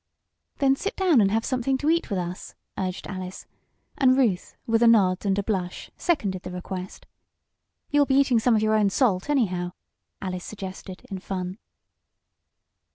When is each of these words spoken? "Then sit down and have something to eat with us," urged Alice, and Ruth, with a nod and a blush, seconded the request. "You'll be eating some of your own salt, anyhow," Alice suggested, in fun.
"Then 0.57 0.75
sit 0.75 0.95
down 0.95 1.21
and 1.21 1.29
have 1.29 1.45
something 1.45 1.77
to 1.77 1.87
eat 1.91 2.09
with 2.09 2.17
us," 2.17 2.55
urged 2.75 3.05
Alice, 3.05 3.45
and 3.99 4.17
Ruth, 4.17 4.55
with 4.65 4.81
a 4.81 4.87
nod 4.87 5.27
and 5.27 5.37
a 5.37 5.43
blush, 5.43 5.91
seconded 5.95 6.41
the 6.41 6.49
request. 6.49 7.05
"You'll 7.91 8.07
be 8.07 8.15
eating 8.15 8.39
some 8.39 8.55
of 8.55 8.63
your 8.63 8.73
own 8.73 8.89
salt, 8.89 9.29
anyhow," 9.29 9.73
Alice 10.19 10.43
suggested, 10.43 11.05
in 11.11 11.19
fun. 11.19 11.59